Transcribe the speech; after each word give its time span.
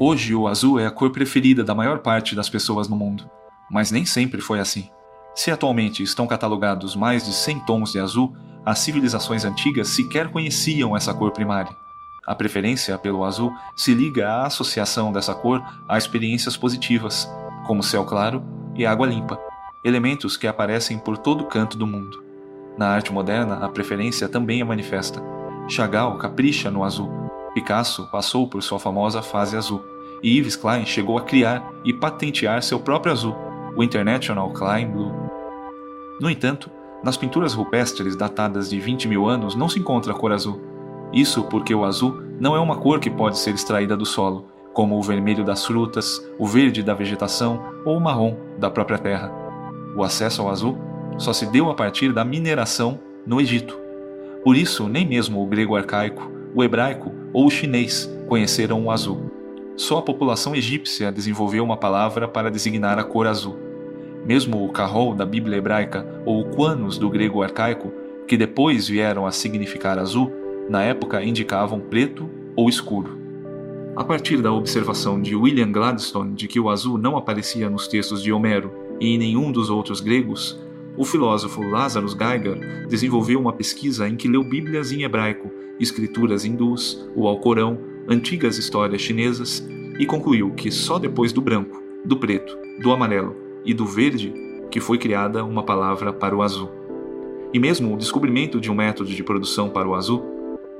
Hoje 0.00 0.32
o 0.32 0.46
azul 0.46 0.78
é 0.78 0.86
a 0.86 0.92
cor 0.92 1.10
preferida 1.10 1.64
da 1.64 1.74
maior 1.74 1.98
parte 1.98 2.36
das 2.36 2.48
pessoas 2.48 2.86
no 2.88 2.94
mundo, 2.94 3.28
mas 3.68 3.90
nem 3.90 4.06
sempre 4.06 4.40
foi 4.40 4.60
assim. 4.60 4.88
Se 5.34 5.50
atualmente 5.50 6.04
estão 6.04 6.24
catalogados 6.24 6.94
mais 6.94 7.26
de 7.26 7.32
100 7.32 7.66
tons 7.66 7.90
de 7.90 7.98
azul, 7.98 8.32
as 8.64 8.78
civilizações 8.78 9.44
antigas 9.44 9.88
sequer 9.88 10.30
conheciam 10.30 10.96
essa 10.96 11.12
cor 11.12 11.32
primária. 11.32 11.74
A 12.24 12.32
preferência 12.32 12.96
pelo 12.96 13.24
azul 13.24 13.52
se 13.74 13.92
liga 13.92 14.28
à 14.28 14.46
associação 14.46 15.10
dessa 15.12 15.34
cor 15.34 15.60
a 15.88 15.98
experiências 15.98 16.56
positivas, 16.56 17.28
como 17.66 17.82
céu 17.82 18.04
claro 18.04 18.40
e 18.76 18.86
água 18.86 19.04
limpa, 19.04 19.36
elementos 19.82 20.36
que 20.36 20.46
aparecem 20.46 20.96
por 20.96 21.18
todo 21.18 21.46
canto 21.46 21.76
do 21.76 21.88
mundo. 21.88 22.22
Na 22.76 22.86
arte 22.86 23.12
moderna, 23.12 23.64
a 23.64 23.68
preferência 23.68 24.28
também 24.28 24.60
é 24.60 24.64
manifesta. 24.64 25.20
Chagall 25.68 26.18
capricha 26.18 26.70
no 26.70 26.84
azul. 26.84 27.17
Picasso 27.58 28.06
passou 28.06 28.46
por 28.46 28.62
sua 28.62 28.78
famosa 28.78 29.20
fase 29.20 29.56
azul. 29.56 29.82
E 30.22 30.38
Yves 30.38 30.54
Klein 30.54 30.86
chegou 30.86 31.18
a 31.18 31.22
criar 31.22 31.72
e 31.84 31.92
patentear 31.92 32.62
seu 32.62 32.78
próprio 32.78 33.12
azul, 33.12 33.34
o 33.76 33.82
International 33.82 34.48
Klein 34.52 34.86
Blue. 34.86 35.12
No 36.20 36.30
entanto, 36.30 36.70
nas 37.02 37.16
pinturas 37.16 37.54
rupestres 37.54 38.14
datadas 38.14 38.70
de 38.70 38.78
20 38.78 39.08
mil 39.08 39.26
anos 39.26 39.56
não 39.56 39.68
se 39.68 39.80
encontra 39.80 40.12
a 40.12 40.14
cor 40.14 40.30
azul. 40.30 40.60
Isso 41.12 41.42
porque 41.48 41.74
o 41.74 41.84
azul 41.84 42.22
não 42.38 42.54
é 42.54 42.60
uma 42.60 42.76
cor 42.76 43.00
que 43.00 43.10
pode 43.10 43.36
ser 43.36 43.54
extraída 43.54 43.96
do 43.96 44.06
solo, 44.06 44.46
como 44.72 44.96
o 44.96 45.02
vermelho 45.02 45.42
das 45.44 45.66
frutas, 45.66 46.24
o 46.38 46.46
verde 46.46 46.80
da 46.80 46.94
vegetação 46.94 47.60
ou 47.84 47.96
o 47.96 48.00
marrom 48.00 48.36
da 48.56 48.70
própria 48.70 48.98
terra. 48.98 49.32
O 49.96 50.04
acesso 50.04 50.42
ao 50.42 50.48
azul 50.48 50.78
só 51.18 51.32
se 51.32 51.44
deu 51.46 51.68
a 51.68 51.74
partir 51.74 52.12
da 52.12 52.24
mineração 52.24 53.00
no 53.26 53.40
Egito. 53.40 53.76
Por 54.44 54.56
isso, 54.56 54.88
nem 54.88 55.04
mesmo 55.04 55.42
o 55.42 55.46
grego 55.46 55.74
arcaico, 55.74 56.30
o 56.54 56.62
hebraico 56.62 57.17
ou 57.32 57.46
o 57.46 57.50
chinês 57.50 58.10
conheceram 58.26 58.84
o 58.84 58.90
azul. 58.90 59.30
Só 59.76 59.98
a 59.98 60.02
população 60.02 60.54
egípcia 60.54 61.12
desenvolveu 61.12 61.62
uma 61.62 61.76
palavra 61.76 62.26
para 62.26 62.50
designar 62.50 62.98
a 62.98 63.04
cor 63.04 63.26
azul. 63.26 63.56
Mesmo 64.26 64.64
o 64.64 64.70
Kahol 64.70 65.14
da 65.14 65.24
Bíblia 65.24 65.58
hebraica 65.58 66.06
ou 66.26 66.40
o 66.40 66.44
Quanos 66.46 66.98
do 66.98 67.08
grego 67.08 67.42
arcaico, 67.42 67.92
que 68.26 68.36
depois 68.36 68.88
vieram 68.88 69.24
a 69.24 69.30
significar 69.30 69.98
azul, 69.98 70.32
na 70.68 70.82
época 70.82 71.22
indicavam 71.22 71.80
preto 71.80 72.28
ou 72.54 72.68
escuro. 72.68 73.18
A 73.96 74.04
partir 74.04 74.42
da 74.42 74.52
observação 74.52 75.20
de 75.20 75.34
William 75.34 75.72
Gladstone 75.72 76.34
de 76.34 76.46
que 76.46 76.60
o 76.60 76.68
azul 76.68 76.98
não 76.98 77.16
aparecia 77.16 77.70
nos 77.70 77.88
textos 77.88 78.22
de 78.22 78.32
Homero 78.32 78.70
e 79.00 79.14
em 79.14 79.18
nenhum 79.18 79.50
dos 79.50 79.70
outros 79.70 80.00
gregos, 80.00 80.60
o 80.98 81.04
filósofo 81.04 81.62
Lazarus 81.62 82.12
Geiger 82.12 82.86
desenvolveu 82.88 83.40
uma 83.40 83.52
pesquisa 83.52 84.08
em 84.08 84.16
que 84.16 84.26
leu 84.26 84.42
Bíblias 84.42 84.90
em 84.90 85.04
hebraico, 85.04 85.48
escrituras 85.78 86.44
hindus, 86.44 87.08
o 87.14 87.28
Alcorão, 87.28 87.78
antigas 88.08 88.58
histórias 88.58 89.00
chinesas 89.00 89.64
e 89.96 90.04
concluiu 90.04 90.50
que 90.50 90.72
só 90.72 90.98
depois 90.98 91.32
do 91.32 91.40
branco, 91.40 91.80
do 92.04 92.16
preto, 92.16 92.58
do 92.82 92.90
amarelo 92.90 93.36
e 93.64 93.72
do 93.72 93.86
verde 93.86 94.34
que 94.72 94.80
foi 94.80 94.98
criada 94.98 95.44
uma 95.44 95.62
palavra 95.62 96.12
para 96.12 96.36
o 96.36 96.42
azul. 96.42 96.68
E 97.54 97.60
mesmo 97.60 97.94
o 97.94 97.96
descobrimento 97.96 98.60
de 98.60 98.68
um 98.68 98.74
método 98.74 99.10
de 99.10 99.22
produção 99.22 99.70
para 99.70 99.88
o 99.88 99.94
azul, 99.94 100.24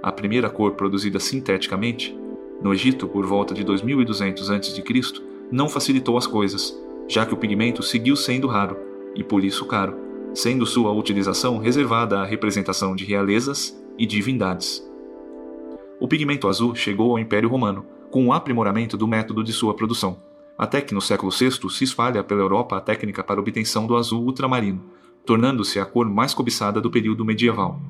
a 0.02 0.10
primeira 0.10 0.50
cor 0.50 0.72
produzida 0.72 1.20
sinteticamente, 1.20 2.18
no 2.60 2.74
Egito 2.74 3.06
por 3.06 3.24
volta 3.24 3.54
de 3.54 3.62
2200 3.62 4.50
a.C., 4.50 4.82
não 5.50 5.68
facilitou 5.68 6.18
as 6.18 6.26
coisas, 6.26 6.76
já 7.06 7.24
que 7.24 7.32
o 7.32 7.36
pigmento 7.36 7.84
seguiu 7.84 8.16
sendo 8.16 8.48
raro 8.48 8.76
e 9.14 9.22
por 9.22 9.44
isso 9.44 9.64
caro, 9.64 10.07
sendo 10.40 10.64
sua 10.66 10.92
utilização 10.92 11.58
reservada 11.58 12.20
à 12.20 12.24
representação 12.24 12.94
de 12.94 13.04
realezas 13.04 13.76
e 13.98 14.06
divindades. 14.06 14.82
O 16.00 16.06
pigmento 16.06 16.46
azul 16.46 16.74
chegou 16.74 17.10
ao 17.10 17.18
Império 17.18 17.48
Romano 17.48 17.84
com 18.10 18.26
o 18.26 18.32
aprimoramento 18.32 18.96
do 18.96 19.08
método 19.08 19.42
de 19.42 19.52
sua 19.52 19.74
produção 19.74 20.28
até 20.58 20.80
que 20.80 20.92
no 20.92 21.00
século 21.00 21.30
VI 21.30 21.70
se 21.70 21.84
espalha 21.84 22.24
pela 22.24 22.40
Europa 22.40 22.76
a 22.76 22.80
técnica 22.80 23.22
para 23.22 23.38
obtenção 23.38 23.86
do 23.86 23.96
azul 23.96 24.24
ultramarino, 24.24 24.82
tornando-se 25.24 25.78
a 25.78 25.86
cor 25.86 26.10
mais 26.10 26.34
cobiçada 26.34 26.80
do 26.80 26.90
período 26.90 27.24
medieval. 27.24 27.80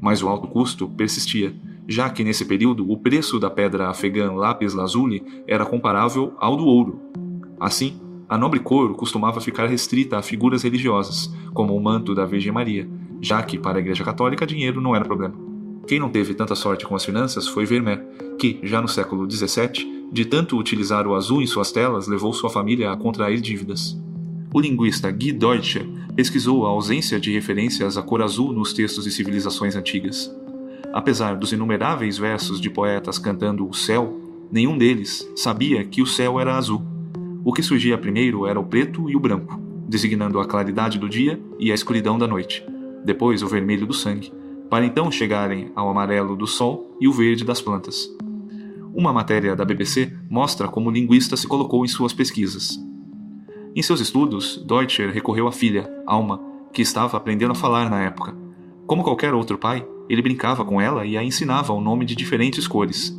Mas 0.00 0.22
o 0.22 0.28
alto 0.28 0.46
custo 0.46 0.88
persistia, 0.88 1.52
já 1.88 2.08
que 2.08 2.22
nesse 2.22 2.44
período 2.44 2.88
o 2.88 2.96
preço 2.96 3.40
da 3.40 3.50
pedra 3.50 3.88
afegã 3.88 4.32
lápis 4.32 4.72
lazuli 4.72 5.42
era 5.48 5.66
comparável 5.66 6.34
ao 6.38 6.56
do 6.56 6.64
ouro. 6.64 7.00
Assim, 7.58 8.00
a 8.32 8.38
nobre 8.38 8.60
cor 8.60 8.94
costumava 8.94 9.42
ficar 9.42 9.66
restrita 9.66 10.16
a 10.16 10.22
figuras 10.22 10.62
religiosas, 10.62 11.30
como 11.52 11.76
o 11.76 11.82
manto 11.82 12.14
da 12.14 12.24
Virgem 12.24 12.50
Maria, 12.50 12.88
já 13.20 13.42
que 13.42 13.58
para 13.58 13.76
a 13.76 13.80
Igreja 13.82 14.02
Católica 14.02 14.46
dinheiro 14.46 14.80
não 14.80 14.96
era 14.96 15.04
problema. 15.04 15.34
Quem 15.86 16.00
não 16.00 16.08
teve 16.08 16.32
tanta 16.32 16.54
sorte 16.54 16.86
com 16.86 16.96
as 16.96 17.04
finanças 17.04 17.46
foi 17.46 17.66
Vermeer, 17.66 18.02
que, 18.38 18.58
já 18.62 18.80
no 18.80 18.88
século 18.88 19.30
XVII, 19.30 20.08
de 20.10 20.24
tanto 20.24 20.56
utilizar 20.56 21.06
o 21.06 21.14
azul 21.14 21.42
em 21.42 21.46
suas 21.46 21.72
telas, 21.72 22.08
levou 22.08 22.32
sua 22.32 22.48
família 22.48 22.90
a 22.90 22.96
contrair 22.96 23.38
dívidas. 23.38 24.00
O 24.54 24.60
linguista 24.60 25.10
Guy 25.10 25.32
Deutscher 25.32 25.86
pesquisou 26.16 26.64
a 26.64 26.70
ausência 26.70 27.20
de 27.20 27.30
referências 27.30 27.98
à 27.98 28.02
cor 28.02 28.22
azul 28.22 28.50
nos 28.50 28.72
textos 28.72 29.04
de 29.04 29.10
civilizações 29.10 29.76
antigas. 29.76 30.34
Apesar 30.90 31.36
dos 31.36 31.52
inumeráveis 31.52 32.16
versos 32.16 32.58
de 32.62 32.70
poetas 32.70 33.18
cantando 33.18 33.68
o 33.68 33.74
céu, 33.74 34.18
nenhum 34.50 34.78
deles 34.78 35.30
sabia 35.36 35.84
que 35.84 36.00
o 36.00 36.06
céu 36.06 36.40
era 36.40 36.56
azul. 36.56 36.91
O 37.44 37.52
que 37.52 37.62
surgia 37.62 37.98
primeiro 37.98 38.46
era 38.46 38.60
o 38.60 38.64
preto 38.64 39.10
e 39.10 39.16
o 39.16 39.20
branco, 39.20 39.60
designando 39.88 40.38
a 40.38 40.46
claridade 40.46 40.96
do 40.96 41.08
dia 41.08 41.42
e 41.58 41.72
a 41.72 41.74
escuridão 41.74 42.16
da 42.16 42.26
noite, 42.26 42.64
depois 43.04 43.42
o 43.42 43.48
vermelho 43.48 43.84
do 43.84 43.92
sangue, 43.92 44.32
para 44.70 44.86
então 44.86 45.10
chegarem 45.10 45.72
ao 45.74 45.90
amarelo 45.90 46.36
do 46.36 46.46
sol 46.46 46.96
e 47.00 47.08
o 47.08 47.12
verde 47.12 47.44
das 47.44 47.60
plantas. 47.60 48.08
Uma 48.94 49.12
matéria 49.12 49.56
da 49.56 49.64
BBC 49.64 50.12
mostra 50.30 50.68
como 50.68 50.88
o 50.88 50.92
linguista 50.92 51.36
se 51.36 51.48
colocou 51.48 51.84
em 51.84 51.88
suas 51.88 52.12
pesquisas. 52.12 52.78
Em 53.74 53.82
seus 53.82 54.00
estudos, 54.00 54.62
Deutscher 54.64 55.10
recorreu 55.10 55.48
à 55.48 55.52
filha, 55.52 55.90
Alma, 56.06 56.40
que 56.72 56.82
estava 56.82 57.16
aprendendo 57.16 57.52
a 57.52 57.56
falar 57.56 57.90
na 57.90 58.02
época. 58.02 58.36
Como 58.86 59.02
qualquer 59.02 59.34
outro 59.34 59.58
pai, 59.58 59.84
ele 60.08 60.22
brincava 60.22 60.64
com 60.64 60.80
ela 60.80 61.04
e 61.04 61.16
a 61.16 61.24
ensinava 61.24 61.72
o 61.72 61.80
nome 61.80 62.04
de 62.04 62.14
diferentes 62.14 62.68
cores. 62.68 63.18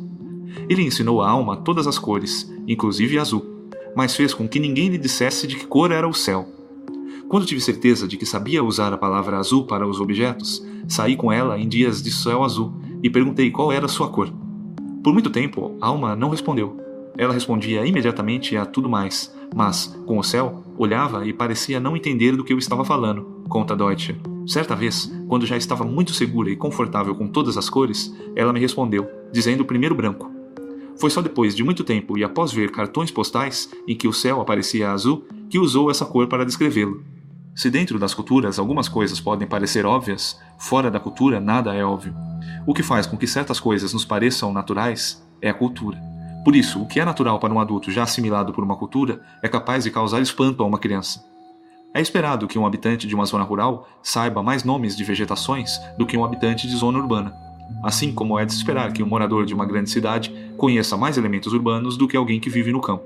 Ele 0.68 0.82
ensinou 0.82 1.20
a 1.20 1.28
Alma 1.28 1.56
todas 1.56 1.86
as 1.86 1.98
cores, 1.98 2.50
inclusive 2.66 3.18
azul, 3.18 3.53
mas 3.94 4.14
fez 4.16 4.34
com 4.34 4.48
que 4.48 4.60
ninguém 4.60 4.88
lhe 4.88 4.98
dissesse 4.98 5.46
de 5.46 5.56
que 5.56 5.66
cor 5.66 5.90
era 5.90 6.08
o 6.08 6.14
céu. 6.14 6.48
Quando 7.28 7.46
tive 7.46 7.60
certeza 7.60 8.06
de 8.06 8.16
que 8.16 8.26
sabia 8.26 8.62
usar 8.62 8.92
a 8.92 8.98
palavra 8.98 9.38
azul 9.38 9.66
para 9.66 9.86
os 9.86 10.00
objetos, 10.00 10.64
saí 10.86 11.16
com 11.16 11.32
ela 11.32 11.58
em 11.58 11.68
dias 11.68 12.02
de 12.02 12.10
céu 12.10 12.44
azul 12.44 12.72
e 13.02 13.10
perguntei 13.10 13.50
qual 13.50 13.72
era 13.72 13.88
sua 13.88 14.08
cor. 14.08 14.32
Por 15.02 15.12
muito 15.12 15.30
tempo, 15.30 15.76
Alma 15.80 16.14
não 16.14 16.30
respondeu. 16.30 16.76
Ela 17.16 17.34
respondia 17.34 17.86
imediatamente 17.86 18.56
a 18.56 18.66
tudo 18.66 18.88
mais, 18.88 19.34
mas, 19.54 19.86
com 20.06 20.18
o 20.18 20.24
céu, 20.24 20.64
olhava 20.76 21.26
e 21.26 21.32
parecia 21.32 21.78
não 21.78 21.96
entender 21.96 22.36
do 22.36 22.42
que 22.42 22.52
eu 22.52 22.58
estava 22.58 22.84
falando, 22.84 23.42
conta 23.48 23.76
Deutsche. 23.76 24.16
Certa 24.46 24.74
vez, 24.74 25.10
quando 25.28 25.46
já 25.46 25.56
estava 25.56 25.84
muito 25.84 26.12
segura 26.12 26.50
e 26.50 26.56
confortável 26.56 27.14
com 27.14 27.28
todas 27.28 27.56
as 27.56 27.70
cores, 27.70 28.14
ela 28.34 28.52
me 28.52 28.60
respondeu, 28.60 29.08
dizendo 29.32 29.64
primeiro 29.64 29.94
branco. 29.94 30.33
Foi 30.98 31.10
só 31.10 31.20
depois 31.20 31.54
de 31.54 31.64
muito 31.64 31.84
tempo 31.84 32.16
e 32.16 32.24
após 32.24 32.52
ver 32.52 32.70
cartões 32.70 33.10
postais 33.10 33.68
em 33.86 33.96
que 33.96 34.08
o 34.08 34.12
céu 34.12 34.40
aparecia 34.40 34.90
azul 34.90 35.26
que 35.50 35.58
usou 35.58 35.90
essa 35.90 36.04
cor 36.04 36.26
para 36.28 36.44
descrevê-lo. 36.44 37.02
Se 37.54 37.70
dentro 37.70 37.98
das 37.98 38.14
culturas 38.14 38.58
algumas 38.58 38.88
coisas 38.88 39.20
podem 39.20 39.46
parecer 39.46 39.86
óbvias, 39.86 40.40
fora 40.58 40.90
da 40.90 40.98
cultura 40.98 41.38
nada 41.38 41.74
é 41.74 41.84
óbvio. 41.84 42.14
O 42.66 42.74
que 42.74 42.82
faz 42.82 43.06
com 43.06 43.16
que 43.16 43.26
certas 43.26 43.60
coisas 43.60 43.92
nos 43.92 44.04
pareçam 44.04 44.52
naturais 44.52 45.24
é 45.40 45.50
a 45.50 45.54
cultura. 45.54 45.98
Por 46.44 46.56
isso, 46.56 46.82
o 46.82 46.86
que 46.86 47.00
é 47.00 47.04
natural 47.04 47.38
para 47.38 47.54
um 47.54 47.60
adulto 47.60 47.90
já 47.90 48.02
assimilado 48.02 48.52
por 48.52 48.64
uma 48.64 48.76
cultura 48.76 49.20
é 49.42 49.48
capaz 49.48 49.84
de 49.84 49.90
causar 49.90 50.20
espanto 50.20 50.62
a 50.62 50.66
uma 50.66 50.78
criança. 50.78 51.24
É 51.94 52.00
esperado 52.00 52.48
que 52.48 52.58
um 52.58 52.66
habitante 52.66 53.06
de 53.06 53.14
uma 53.14 53.24
zona 53.24 53.44
rural 53.44 53.88
saiba 54.02 54.42
mais 54.42 54.64
nomes 54.64 54.96
de 54.96 55.04
vegetações 55.04 55.78
do 55.96 56.04
que 56.04 56.16
um 56.16 56.24
habitante 56.24 56.66
de 56.66 56.74
zona 56.74 56.98
urbana, 56.98 57.32
assim 57.84 58.12
como 58.12 58.38
é 58.38 58.44
de 58.44 58.52
se 58.52 58.58
esperar 58.58 58.92
que 58.92 59.02
um 59.02 59.06
morador 59.06 59.46
de 59.46 59.54
uma 59.54 59.64
grande 59.64 59.90
cidade 59.90 60.34
conheça 60.56 60.96
mais 60.96 61.18
elementos 61.18 61.52
urbanos 61.52 61.96
do 61.96 62.08
que 62.08 62.16
alguém 62.16 62.40
que 62.40 62.50
vive 62.50 62.72
no 62.72 62.80
campo. 62.80 63.04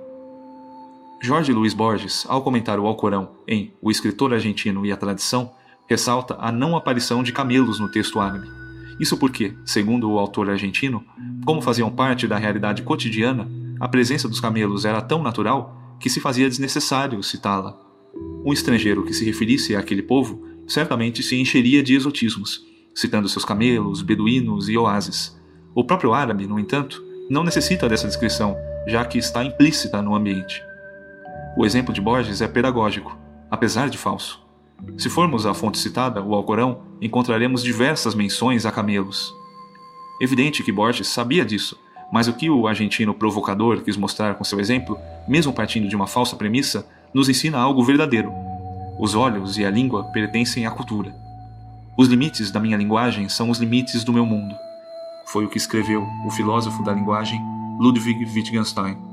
Jorge 1.20 1.52
Luiz 1.52 1.74
Borges, 1.74 2.24
ao 2.28 2.42
comentar 2.42 2.78
o 2.78 2.86
Alcorão 2.86 3.30
em 3.46 3.72
O 3.82 3.90
Escritor 3.90 4.32
Argentino 4.32 4.86
e 4.86 4.92
a 4.92 4.96
Tradição, 4.96 5.50
ressalta 5.88 6.36
a 6.38 6.52
não 6.52 6.76
aparição 6.76 7.22
de 7.22 7.32
camelos 7.32 7.80
no 7.80 7.90
texto 7.90 8.20
árabe. 8.20 8.46
Isso 9.00 9.16
porque, 9.16 9.54
segundo 9.64 10.10
o 10.10 10.18
autor 10.18 10.50
argentino, 10.50 11.04
como 11.44 11.62
faziam 11.62 11.90
parte 11.90 12.26
da 12.26 12.36
realidade 12.36 12.82
cotidiana, 12.82 13.48
a 13.80 13.88
presença 13.88 14.28
dos 14.28 14.40
camelos 14.40 14.84
era 14.84 15.00
tão 15.00 15.22
natural 15.22 15.96
que 15.98 16.10
se 16.10 16.20
fazia 16.20 16.48
desnecessário 16.48 17.22
citá-la. 17.22 17.76
Um 18.44 18.52
estrangeiro 18.52 19.04
que 19.04 19.14
se 19.14 19.24
referisse 19.24 19.74
àquele 19.74 20.02
povo 20.02 20.46
certamente 20.66 21.22
se 21.22 21.36
encheria 21.40 21.82
de 21.82 21.94
exotismos, 21.94 22.64
citando 22.94 23.28
seus 23.28 23.44
camelos, 23.44 24.02
beduínos 24.02 24.68
e 24.68 24.76
oásis. 24.76 25.36
O 25.74 25.84
próprio 25.84 26.12
árabe, 26.12 26.46
no 26.46 26.58
entanto, 26.58 27.02
não 27.28 27.44
necessita 27.44 27.88
dessa 27.88 28.06
descrição, 28.06 28.56
já 28.86 29.04
que 29.04 29.18
está 29.18 29.44
implícita 29.44 30.00
no 30.00 30.14
ambiente. 30.14 30.62
O 31.56 31.66
exemplo 31.66 31.92
de 31.92 32.00
Borges 32.00 32.40
é 32.40 32.48
pedagógico, 32.48 33.18
apesar 33.50 33.90
de 33.90 33.98
falso. 33.98 34.40
Se 34.96 35.10
formos 35.10 35.44
à 35.44 35.52
fonte 35.52 35.78
citada, 35.78 36.22
o 36.22 36.34
Alcorão, 36.34 36.82
encontraremos 37.00 37.62
diversas 37.62 38.14
menções 38.14 38.64
a 38.64 38.72
camelos. 38.72 39.32
Evidente 40.20 40.62
que 40.62 40.72
Borges 40.72 41.08
sabia 41.08 41.44
disso, 41.44 41.78
mas 42.12 42.28
o 42.28 42.32
que 42.32 42.48
o 42.48 42.66
argentino 42.66 43.12
provocador 43.12 43.82
quis 43.82 43.96
mostrar 43.96 44.34
com 44.34 44.44
seu 44.44 44.58
exemplo, 44.58 44.98
mesmo 45.26 45.52
partindo 45.52 45.88
de 45.88 45.96
uma 45.96 46.06
falsa 46.06 46.36
premissa, 46.36 46.86
nos 47.12 47.28
ensina 47.28 47.58
algo 47.58 47.84
verdadeiro. 47.84 48.32
Os 48.98 49.14
olhos 49.14 49.58
e 49.58 49.64
a 49.64 49.70
língua 49.70 50.04
pertencem 50.04 50.64
à 50.64 50.70
cultura. 50.70 51.14
Os 51.96 52.08
limites 52.08 52.50
da 52.50 52.60
minha 52.60 52.76
linguagem 52.76 53.28
são 53.28 53.50
os 53.50 53.58
limites 53.58 54.02
do 54.04 54.12
meu 54.12 54.24
mundo 54.24 54.54
foi 55.32 55.44
o 55.44 55.48
que 55.48 55.58
escreveu 55.58 56.06
o 56.26 56.30
filósofo 56.30 56.82
da 56.82 56.92
linguagem 56.92 57.40
Ludwig 57.78 58.24
Wittgenstein. 58.24 59.07